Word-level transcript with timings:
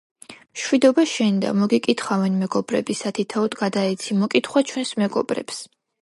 მშვიდობა 0.59 1.03
შენდა. 1.11 1.51
მოგიკითხავენ 1.59 2.39
მეგობრები. 2.45 2.95
სათითაოდ 3.03 3.59
გადაეცი 3.63 4.19
მოკითხვა 4.23 4.65
ჩვენს 4.71 4.99
მეგობრებს. 5.05 5.63